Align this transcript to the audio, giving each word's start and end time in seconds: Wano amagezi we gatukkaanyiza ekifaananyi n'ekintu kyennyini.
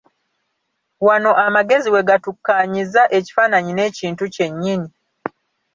Wano 1.07 1.31
amagezi 1.45 1.87
we 1.93 2.01
gatukkaanyiza 2.09 3.01
ekifaananyi 3.17 3.71
n'ekintu 3.75 4.23
kyennyini. 4.35 4.89